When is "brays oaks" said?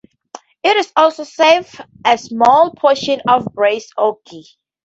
3.53-4.57